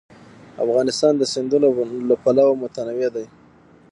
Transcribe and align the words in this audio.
افغانستان 0.65 1.13
د 1.17 1.23
سیندونه 1.33 1.67
له 2.09 2.15
پلوه 2.23 2.53
متنوع 2.61 3.09
دی. 3.15 3.25